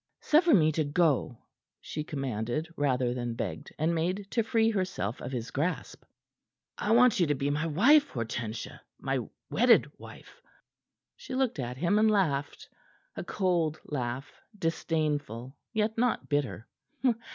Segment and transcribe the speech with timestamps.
[0.21, 1.37] "Suffer me to go,"
[1.79, 6.05] she commanded, rather than begged, and made to free herself of his grasp.
[6.75, 9.19] "I want you to be my wife, Hortensia my
[9.51, 10.41] wedded wife."
[11.15, 12.67] She looked at him, and laughed;
[13.15, 16.65] a cold laugh, disdainful, yet not bitter.